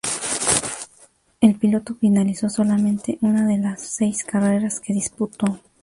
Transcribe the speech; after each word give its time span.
El 1.41 1.53
piloto 1.59 1.93
finalizó 1.93 2.49
solamente 2.49 3.19
una 3.21 3.45
de 3.45 3.59
las 3.59 3.81
seis 3.81 4.23
carreras 4.23 4.79
que 4.79 4.93
disputó. 4.95 5.59